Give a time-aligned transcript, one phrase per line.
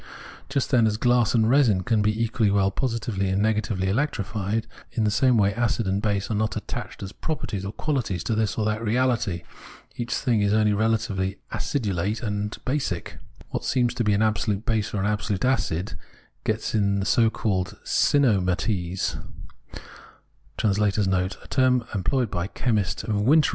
[0.49, 5.03] Just then as glass and resin can be equally well positively as negatively electrified, in
[5.03, 8.57] the same way acid and base are not attached as properties or quaUties to this
[8.57, 9.43] or that reahty;
[9.95, 13.19] each thing is only relatively acidulate and basic;
[13.49, 15.93] what seems to be an absolute base or an absolute acid
[16.45, 18.27] gets in the so called Synsomates* the
[20.63, 21.79] opposite sig nificance
[23.05, 23.39] to another.